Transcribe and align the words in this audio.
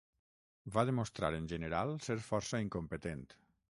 Va 0.77 0.85
demostrar 0.91 1.31
en 1.41 1.47
general 1.53 1.95
ser 2.09 2.19
força 2.33 2.67
incompetent. 2.69 3.27